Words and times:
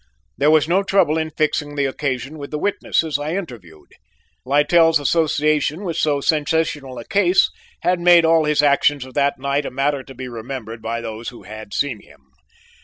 There 0.35 0.49
was 0.49 0.67
no 0.67 0.81
trouble 0.81 1.15
in 1.19 1.29
fixing 1.29 1.75
the 1.75 1.85
occasion 1.85 2.39
with 2.39 2.49
the 2.49 2.57
witnesses 2.57 3.19
I 3.19 3.35
interviewed. 3.35 3.91
Littell's 4.45 4.97
association 4.99 5.83
with 5.83 5.95
so 5.95 6.21
sensational 6.21 6.97
a 6.97 7.05
case 7.05 7.51
had 7.83 7.99
made 7.99 8.25
all 8.25 8.45
his 8.45 8.63
actions 8.63 9.05
of 9.05 9.13
that 9.13 9.37
night 9.37 9.63
a 9.63 9.69
matter 9.69 10.01
to 10.01 10.15
be 10.15 10.27
remembered 10.27 10.81
by 10.81 11.01
those 11.01 11.29
who 11.29 11.43
had 11.43 11.71
seen 11.75 12.01
him. 12.01 12.31